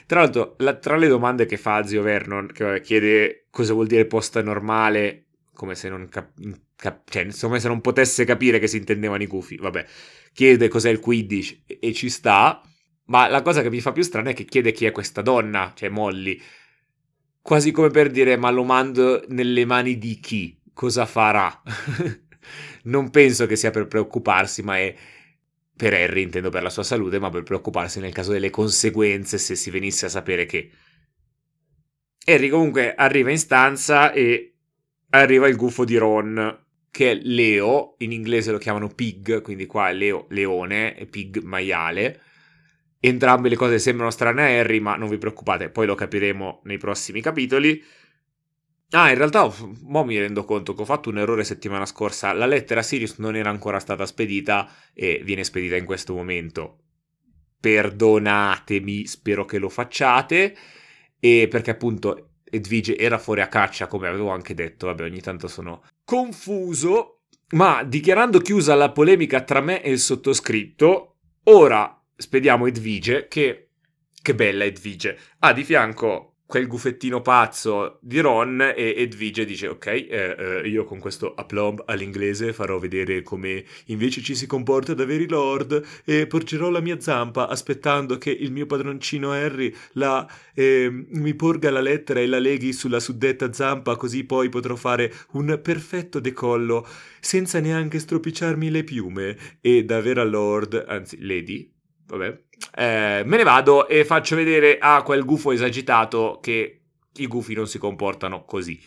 Tra 0.06 0.20
l'altro, 0.20 0.54
la, 0.58 0.76
tra 0.76 0.96
le 0.96 1.08
domande 1.08 1.46
che 1.46 1.56
fa 1.56 1.84
zio 1.84 2.02
Vernon, 2.02 2.50
che 2.52 2.80
chiede 2.80 3.46
cosa 3.50 3.72
vuol 3.72 3.86
dire 3.86 4.06
posta 4.06 4.42
normale, 4.42 5.25
come 5.56 5.74
se 5.74 5.88
non, 5.88 6.08
cap- 6.08 6.38
cap- 6.76 7.10
cioè, 7.10 7.26
come 7.40 7.58
se 7.58 7.68
non 7.68 7.80
potesse 7.80 8.24
capire 8.24 8.58
che 8.60 8.68
si 8.68 8.76
intendevano 8.76 9.22
i 9.22 9.26
gufi, 9.26 9.56
vabbè, 9.56 9.84
chiede 10.32 10.68
cos'è 10.68 10.90
il 10.90 11.00
Quidditch 11.00 11.62
e, 11.66 11.78
e 11.80 11.92
ci 11.92 12.08
sta, 12.10 12.60
ma 13.06 13.26
la 13.28 13.42
cosa 13.42 13.62
che 13.62 13.70
mi 13.70 13.80
fa 13.80 13.92
più 13.92 14.02
strana 14.02 14.30
è 14.30 14.34
che 14.34 14.44
chiede 14.44 14.72
chi 14.72 14.84
è 14.84 14.92
questa 14.92 15.22
donna, 15.22 15.72
cioè 15.74 15.88
Molly, 15.88 16.40
quasi 17.40 17.70
come 17.70 17.90
per 17.90 18.10
dire 18.10 18.36
ma 18.36 18.50
lo 18.50 18.64
mando 18.64 19.24
nelle 19.28 19.64
mani 19.64 19.98
di 19.98 20.20
chi, 20.20 20.60
cosa 20.72 21.06
farà? 21.06 21.62
non 22.84 23.10
penso 23.10 23.46
che 23.46 23.56
sia 23.56 23.70
per 23.70 23.86
preoccuparsi, 23.86 24.62
ma 24.62 24.78
è 24.78 24.94
per 25.76 25.92
Harry 25.92 26.22
intendo 26.22 26.50
per 26.50 26.62
la 26.62 26.70
sua 26.70 26.82
salute, 26.82 27.18
ma 27.18 27.30
per 27.30 27.42
preoccuparsi 27.42 28.00
nel 28.00 28.12
caso 28.12 28.32
delle 28.32 28.50
conseguenze 28.50 29.38
se 29.38 29.54
si 29.54 29.70
venisse 29.70 30.06
a 30.06 30.08
sapere 30.08 30.46
che... 30.46 30.70
Harry 32.24 32.48
comunque 32.48 32.94
arriva 32.94 33.30
in 33.30 33.38
stanza 33.38 34.10
e 34.12 34.55
arriva 35.20 35.48
il 35.48 35.56
gufo 35.56 35.84
di 35.84 35.96
Ron, 35.96 36.64
che 36.90 37.10
è 37.10 37.14
Leo, 37.14 37.94
in 37.98 38.12
inglese 38.12 38.52
lo 38.52 38.58
chiamano 38.58 38.88
Pig, 38.88 39.42
quindi 39.42 39.66
qua 39.66 39.90
è 39.90 39.92
Leo 39.92 40.26
leone 40.30 40.96
e 40.96 41.06
Pig 41.06 41.42
maiale. 41.42 42.20
Entrambe 42.98 43.48
le 43.48 43.56
cose 43.56 43.78
sembrano 43.78 44.10
strane 44.10 44.42
a 44.42 44.60
Harry, 44.60 44.80
ma 44.80 44.96
non 44.96 45.08
vi 45.08 45.18
preoccupate, 45.18 45.68
poi 45.68 45.86
lo 45.86 45.94
capiremo 45.94 46.62
nei 46.64 46.78
prossimi 46.78 47.20
capitoli. 47.20 47.82
Ah, 48.90 49.10
in 49.10 49.16
realtà, 49.16 49.52
mo 49.82 50.04
mi 50.04 50.18
rendo 50.18 50.44
conto 50.44 50.72
che 50.72 50.82
ho 50.82 50.84
fatto 50.84 51.10
un 51.10 51.18
errore 51.18 51.44
settimana 51.44 51.86
scorsa. 51.86 52.32
La 52.32 52.46
lettera 52.46 52.82
Sirius 52.82 53.18
non 53.18 53.34
era 53.36 53.50
ancora 53.50 53.80
stata 53.80 54.06
spedita 54.06 54.70
e 54.94 55.20
viene 55.24 55.44
spedita 55.44 55.76
in 55.76 55.84
questo 55.84 56.14
momento. 56.14 56.78
Perdonatemi, 57.60 59.06
spero 59.06 59.44
che 59.44 59.58
lo 59.58 59.68
facciate. 59.68 60.56
E 61.18 61.48
perché 61.50 61.70
appunto 61.72 62.35
Edvige 62.56 62.96
era 62.96 63.18
fuori 63.18 63.40
a 63.40 63.48
caccia, 63.48 63.86
come 63.86 64.08
avevo 64.08 64.30
anche 64.30 64.54
detto. 64.54 64.86
Vabbè, 64.86 65.04
ogni 65.04 65.20
tanto 65.20 65.48
sono 65.48 65.82
confuso. 66.04 67.20
Ma 67.50 67.84
dichiarando 67.84 68.40
chiusa 68.40 68.74
la 68.74 68.90
polemica 68.90 69.42
tra 69.42 69.60
me 69.60 69.82
e 69.82 69.90
il 69.90 70.00
sottoscritto, 70.00 71.18
ora 71.44 72.02
spediamo 72.16 72.66
Edvige 72.66 73.28
che... 73.28 73.70
Che 74.20 74.34
bella 74.34 74.64
Edvige. 74.64 75.16
Ha 75.38 75.52
di 75.52 75.62
fianco 75.62 76.35
quel 76.46 76.66
gufettino 76.66 77.20
pazzo 77.20 77.98
di 78.00 78.20
Ron 78.20 78.60
e 78.74 78.94
Edvige 78.96 79.44
dice 79.44 79.68
ok 79.68 79.86
eh, 79.86 80.08
eh, 80.08 80.68
io 80.68 80.84
con 80.84 80.98
questo 81.00 81.34
aplomb 81.34 81.82
all'inglese 81.86 82.52
farò 82.52 82.78
vedere 82.78 83.22
come 83.22 83.64
invece 83.86 84.22
ci 84.22 84.34
si 84.34 84.46
comporta 84.46 84.94
da 84.94 85.04
veri 85.04 85.28
lord 85.28 85.82
e 86.04 86.26
porgerò 86.26 86.70
la 86.70 86.80
mia 86.80 87.00
zampa 87.00 87.48
aspettando 87.48 88.16
che 88.16 88.30
il 88.30 88.52
mio 88.52 88.66
padroncino 88.66 89.32
Harry 89.32 89.74
la, 89.92 90.26
eh, 90.54 90.88
mi 90.90 91.34
porga 91.34 91.70
la 91.70 91.80
lettera 91.80 92.20
e 92.20 92.26
la 92.26 92.38
leghi 92.38 92.72
sulla 92.72 93.00
suddetta 93.00 93.52
zampa 93.52 93.96
così 93.96 94.24
poi 94.24 94.48
potrò 94.48 94.76
fare 94.76 95.12
un 95.32 95.58
perfetto 95.62 96.20
decollo 96.20 96.86
senza 97.20 97.58
neanche 97.58 97.98
stropicciarmi 97.98 98.70
le 98.70 98.84
piume. 98.84 99.36
E 99.60 99.84
da 99.84 100.00
vera 100.00 100.24
lord 100.24 100.84
anzi 100.86 101.18
lady 101.20 101.75
vabbè, 102.06 102.42
eh, 102.76 103.22
me 103.24 103.36
ne 103.36 103.42
vado 103.42 103.88
e 103.88 104.04
faccio 104.04 104.36
vedere 104.36 104.78
a 104.78 105.02
quel 105.02 105.24
gufo 105.24 105.52
esagitato 105.52 106.38
che 106.40 106.80
i 107.16 107.26
gufi 107.26 107.54
non 107.54 107.66
si 107.66 107.78
comportano 107.78 108.44
così. 108.44 108.80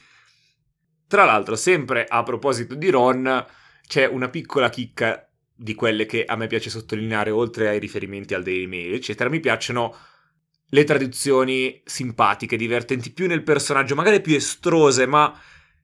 Tra 1.07 1.25
l'altro, 1.25 1.55
sempre 1.55 2.05
a 2.07 2.23
proposito 2.23 2.75
di 2.75 2.89
Ron, 2.89 3.45
c'è 3.87 4.05
una 4.05 4.29
piccola 4.29 4.69
chicca 4.69 5.27
di 5.55 5.73
quelle 5.73 6.05
che 6.05 6.23
a 6.23 6.35
me 6.35 6.47
piace 6.47 6.69
sottolineare, 6.69 7.31
oltre 7.31 7.67
ai 7.67 7.79
riferimenti 7.79 8.33
al 8.33 8.43
Daily 8.43 8.67
Mail, 8.67 8.93
eccetera. 8.93 9.29
Mi 9.29 9.39
piacciono 9.39 9.95
le 10.67 10.83
traduzioni 10.83 11.81
simpatiche, 11.83 12.55
divertenti, 12.55 13.11
più 13.11 13.27
nel 13.27 13.43
personaggio, 13.43 13.95
magari 13.95 14.21
più 14.21 14.35
estrose, 14.35 15.07
ma 15.07 15.35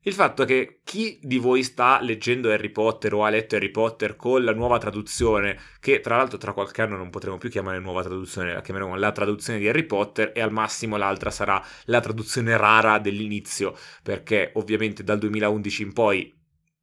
il 0.08 0.14
fatto 0.14 0.46
che 0.46 0.82
chi 0.84 1.20
di 1.22 1.38
voi 1.38 1.64
sta 1.64 2.00
leggendo 2.00 2.52
Harry 2.52 2.70
Potter 2.70 3.14
o 3.16 3.24
ha 3.24 3.30
letto 3.30 3.56
Harry 3.56 3.72
Potter 3.72 4.16
con 4.16 4.44
la 4.44 4.54
nuova 4.54 4.78
traduzione, 4.78 5.60
che 5.80 6.00
tra 6.00 6.18
l'altro 6.18 6.38
tra 6.38 6.54
qualche 6.54 6.84
anno 6.84 6.96
non 6.96 7.10
potremo 7.10 7.40
più 7.40 7.50
chiamare 7.50 7.80
nuova 7.80 8.04
traduzione, 8.04 8.54
la 8.54 8.62
chiameremo 8.62 8.96
la 8.96 9.12
traduzione 9.12 9.58
di 9.58 9.68
Harry 9.68 9.84
Potter 9.84 10.32
e 10.36 10.42
al 10.42 10.52
massimo 10.52 10.96
l'altra 10.96 11.32
sarà 11.32 11.64
la 11.86 12.00
traduzione 12.02 12.56
rara 12.56 13.00
dell'inizio, 13.00 13.76
perché 14.04 14.52
ovviamente 14.56 15.04
dal 15.04 15.18
2011 15.18 15.82
in 15.82 15.94
poi 15.94 16.34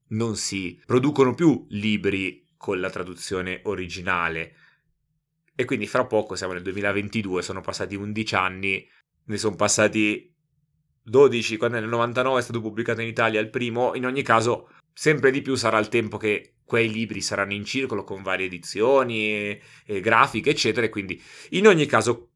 non 0.08 0.34
si 0.34 0.80
producono 0.84 1.32
più 1.34 1.64
libri 1.70 2.48
con 2.56 2.80
la 2.80 2.90
traduzione 2.90 3.60
originale. 3.64 4.56
E 5.54 5.64
quindi 5.64 5.86
fra 5.86 6.06
poco 6.06 6.34
siamo 6.34 6.54
nel 6.54 6.62
2022, 6.62 7.40
sono 7.40 7.60
passati 7.60 7.94
11 7.94 8.34
anni, 8.34 8.84
ne 9.26 9.36
sono 9.36 9.54
passati 9.54 10.31
12, 11.02 11.56
quando 11.56 11.78
nel 11.78 11.88
99 11.88 12.38
è 12.38 12.42
stato 12.42 12.60
pubblicato 12.60 13.00
in 13.00 13.08
Italia 13.08 13.40
il 13.40 13.50
primo, 13.50 13.94
in 13.94 14.06
ogni 14.06 14.22
caso 14.22 14.68
sempre 14.94 15.30
di 15.30 15.42
più 15.42 15.54
sarà 15.54 15.78
il 15.78 15.88
tempo 15.88 16.16
che 16.16 16.54
quei 16.64 16.90
libri 16.90 17.20
saranno 17.20 17.52
in 17.52 17.64
circolo 17.64 18.04
con 18.04 18.22
varie 18.22 18.46
edizioni, 18.46 19.26
e, 19.26 19.60
e 19.84 20.00
grafiche, 20.00 20.50
eccetera, 20.50 20.88
quindi 20.88 21.20
in 21.50 21.66
ogni 21.66 21.86
caso 21.86 22.30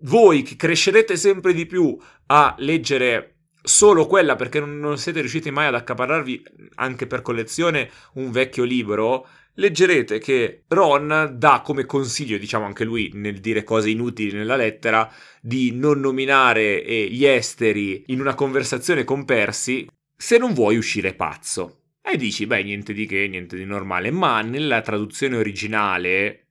voi 0.00 0.42
che 0.42 0.56
crescerete 0.56 1.16
sempre 1.16 1.52
di 1.54 1.66
più 1.66 1.96
a 2.26 2.54
leggere 2.58 3.36
solo 3.62 4.06
quella 4.06 4.36
perché 4.36 4.60
non 4.60 4.96
siete 4.98 5.20
riusciti 5.20 5.50
mai 5.50 5.66
ad 5.66 5.74
accaparrarvi 5.74 6.42
anche 6.76 7.06
per 7.06 7.22
collezione 7.22 7.90
un 8.14 8.30
vecchio 8.30 8.64
libro, 8.64 9.26
leggerete 9.56 10.18
che 10.18 10.64
Ron 10.68 11.34
dà 11.36 11.62
come 11.64 11.84
consiglio, 11.84 12.38
diciamo 12.38 12.64
anche 12.64 12.84
lui 12.84 13.10
nel 13.14 13.40
dire 13.40 13.64
cose 13.64 13.90
inutili 13.90 14.36
nella 14.36 14.56
lettera, 14.56 15.10
di 15.40 15.72
non 15.72 16.00
nominare 16.00 16.82
gli 17.10 17.24
esteri 17.24 18.04
in 18.06 18.20
una 18.20 18.34
conversazione 18.34 19.04
con 19.04 19.24
Percy, 19.24 19.86
se 20.16 20.38
non 20.38 20.54
vuoi 20.54 20.76
uscire 20.76 21.14
pazzo. 21.14 21.80
E 22.02 22.16
dici, 22.16 22.46
beh, 22.46 22.62
niente 22.62 22.92
di 22.92 23.04
che, 23.06 23.26
niente 23.28 23.56
di 23.56 23.64
normale, 23.64 24.10
ma 24.10 24.40
nella 24.40 24.80
traduzione 24.80 25.36
originale, 25.36 26.46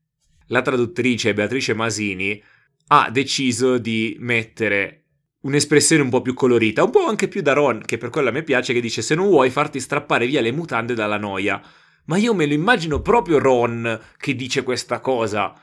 la 0.48 0.62
traduttrice 0.62 1.34
Beatrice 1.34 1.74
Masini 1.74 2.42
ha 2.88 3.10
deciso 3.10 3.78
di 3.78 4.18
mettere 4.20 5.04
un'espressione 5.46 6.02
un 6.02 6.10
po' 6.10 6.22
più 6.22 6.34
colorita, 6.34 6.84
un 6.84 6.92
po' 6.92 7.06
anche 7.06 7.28
più 7.28 7.42
da 7.42 7.54
Ron, 7.54 7.82
che 7.86 7.98
per 7.98 8.10
quello 8.10 8.30
a 8.30 8.32
me 8.32 8.44
piace, 8.44 8.74
che 8.74 8.82
dice 8.82 9.02
se 9.02 9.16
non 9.16 9.28
vuoi 9.28 9.50
farti 9.50 9.80
strappare 9.80 10.28
via 10.28 10.42
le 10.42 10.52
mutande 10.52 10.94
dalla 10.94 11.18
noia. 11.18 11.62
Ma 12.06 12.18
io 12.18 12.34
me 12.34 12.46
lo 12.46 12.54
immagino 12.54 13.02
proprio 13.02 13.40
Ron 13.40 14.00
che 14.18 14.36
dice 14.36 14.64
questa 14.64 15.00
cosa. 15.00 15.54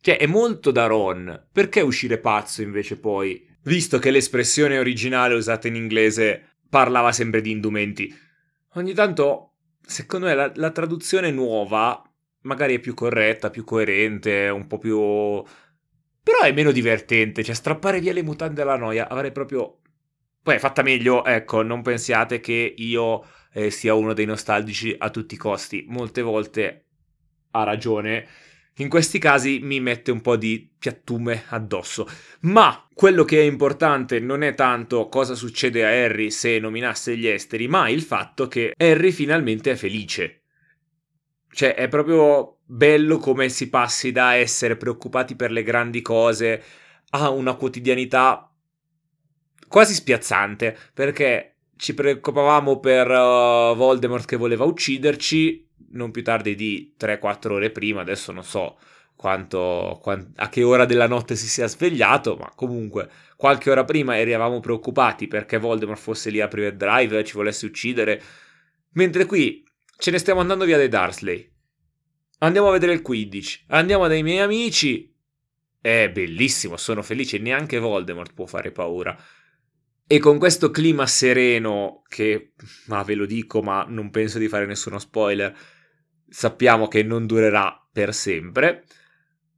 Cioè, 0.00 0.18
è 0.18 0.26
molto 0.26 0.70
da 0.70 0.86
Ron. 0.86 1.48
Perché 1.50 1.80
uscire 1.80 2.18
pazzo 2.18 2.62
invece 2.62 2.98
poi? 2.98 3.44
Visto 3.62 3.98
che 3.98 4.10
l'espressione 4.10 4.78
originale 4.78 5.34
usata 5.34 5.66
in 5.66 5.74
inglese 5.74 6.58
parlava 6.68 7.10
sempre 7.12 7.40
di 7.40 7.50
indumenti. 7.50 8.14
Ogni 8.74 8.94
tanto, 8.94 9.54
secondo 9.84 10.26
me, 10.26 10.34
la, 10.34 10.52
la 10.54 10.70
traduzione 10.70 11.30
nuova 11.30 12.00
magari 12.42 12.76
è 12.76 12.78
più 12.78 12.94
corretta, 12.94 13.50
più 13.50 13.64
coerente, 13.64 14.48
un 14.48 14.66
po' 14.66 14.78
più... 14.78 14.96
Però 16.22 16.40
è 16.42 16.52
meno 16.52 16.72
divertente, 16.72 17.44
cioè 17.44 17.54
strappare 17.54 18.00
via 18.00 18.12
le 18.12 18.22
mutande 18.22 18.62
alla 18.62 18.76
noia, 18.76 19.08
avrei 19.08 19.32
proprio... 19.32 19.80
Poi 20.42 20.54
è 20.54 20.58
fatta 20.58 20.82
meglio, 20.82 21.24
ecco, 21.24 21.62
non 21.62 21.82
pensiate 21.82 22.38
che 22.40 22.74
io 22.76 23.24
eh, 23.56 23.70
sia 23.70 23.94
uno 23.94 24.12
dei 24.12 24.26
nostalgici 24.26 24.94
a 24.98 25.08
tutti 25.08 25.32
i 25.34 25.38
costi. 25.38 25.86
Molte 25.88 26.20
volte 26.20 26.84
ha 27.52 27.64
ragione. 27.64 28.28
In 28.76 28.90
questi 28.90 29.18
casi 29.18 29.60
mi 29.62 29.80
mette 29.80 30.10
un 30.10 30.20
po' 30.20 30.36
di 30.36 30.70
piattume 30.78 31.44
addosso. 31.48 32.06
Ma 32.40 32.86
quello 32.92 33.24
che 33.24 33.38
è 33.38 33.44
importante 33.44 34.20
non 34.20 34.42
è 34.42 34.54
tanto 34.54 35.08
cosa 35.08 35.34
succede 35.34 35.86
a 35.86 35.88
Harry 35.88 36.30
se 36.30 36.58
nominasse 36.58 37.16
gli 37.16 37.26
esteri, 37.26 37.66
ma 37.66 37.88
il 37.88 38.02
fatto 38.02 38.46
che 38.46 38.74
Harry 38.76 39.10
finalmente 39.10 39.70
è 39.70 39.74
felice. 39.76 40.42
Cioè, 41.50 41.74
è 41.74 41.88
proprio 41.88 42.58
bello 42.66 43.16
come 43.16 43.48
si 43.48 43.70
passi 43.70 44.12
da 44.12 44.34
essere 44.34 44.76
preoccupati 44.76 45.34
per 45.34 45.50
le 45.50 45.62
grandi 45.62 46.02
cose 46.02 46.62
a 47.10 47.30
una 47.30 47.54
quotidianità 47.54 48.52
quasi 49.66 49.94
spiazzante, 49.94 50.76
perché 50.92 51.55
ci 51.76 51.94
preoccupavamo 51.94 52.80
per 52.80 53.08
uh, 53.08 53.76
Voldemort 53.76 54.24
che 54.24 54.36
voleva 54.36 54.64
ucciderci 54.64 55.66
non 55.90 56.10
più 56.10 56.22
tardi 56.22 56.54
di 56.54 56.94
3-4 56.98 57.52
ore 57.52 57.70
prima, 57.70 58.00
adesso 58.00 58.32
non 58.32 58.44
so 58.44 58.78
quanto, 59.16 59.98
quant- 60.02 60.32
a 60.36 60.48
che 60.48 60.62
ora 60.62 60.84
della 60.84 61.08
notte 61.08 61.36
si 61.36 61.46
sia 61.46 61.66
svegliato, 61.66 62.36
ma 62.36 62.52
comunque 62.54 63.08
qualche 63.36 63.70
ora 63.70 63.84
prima 63.84 64.18
eravamo 64.18 64.60
preoccupati 64.60 65.26
perché 65.26 65.58
Voldemort 65.58 66.00
fosse 66.00 66.30
lì 66.30 66.40
a 66.40 66.48
Private 66.48 66.76
Drive 66.76 67.18
e 67.18 67.24
ci 67.24 67.34
volesse 67.34 67.66
uccidere, 67.66 68.22
mentre 68.92 69.24
qui 69.26 69.64
ce 69.98 70.10
ne 70.10 70.18
stiamo 70.18 70.40
andando 70.40 70.64
via 70.64 70.76
dai 70.76 70.88
Dursley. 70.88 71.50
Andiamo 72.38 72.68
a 72.68 72.72
vedere 72.72 72.92
il 72.92 73.02
Quidditch, 73.02 73.64
andiamo 73.68 74.06
dai 74.06 74.22
miei 74.22 74.40
amici. 74.40 75.12
È 75.80 76.10
bellissimo, 76.10 76.76
sono 76.76 77.00
felice, 77.02 77.38
neanche 77.38 77.78
Voldemort 77.78 78.34
può 78.34 78.44
fare 78.44 78.72
paura. 78.72 79.16
E 80.08 80.20
con 80.20 80.38
questo 80.38 80.70
clima 80.70 81.04
sereno, 81.06 82.02
che, 82.08 82.52
ma 82.86 83.02
ve 83.02 83.16
lo 83.16 83.26
dico, 83.26 83.60
ma 83.60 83.84
non 83.88 84.10
penso 84.10 84.38
di 84.38 84.46
fare 84.46 84.64
nessuno 84.64 85.00
spoiler, 85.00 85.52
sappiamo 86.28 86.86
che 86.86 87.02
non 87.02 87.26
durerà 87.26 87.84
per 87.90 88.14
sempre. 88.14 88.84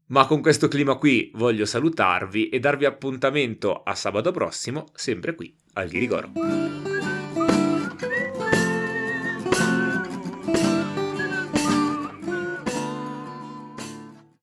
Ma 0.06 0.26
con 0.26 0.40
questo 0.40 0.68
clima 0.68 0.94
qui 0.94 1.30
voglio 1.34 1.66
salutarvi 1.66 2.48
e 2.48 2.60
darvi 2.60 2.86
appuntamento 2.86 3.82
a 3.82 3.94
sabato 3.94 4.30
prossimo, 4.30 4.86
sempre 4.94 5.34
qui 5.34 5.54
al 5.74 5.88
Ghirigoro. 5.88 6.87